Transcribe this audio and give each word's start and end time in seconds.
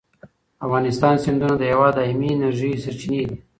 د 0.03 0.03
افغانستان 0.65 1.15
سیندونه 1.23 1.55
د 1.57 1.63
هېواد 1.71 1.93
د 1.95 1.97
دایمي 1.99 2.29
انرژۍ 2.33 2.71
سرچینې 2.83 3.21
دي. 3.29 3.37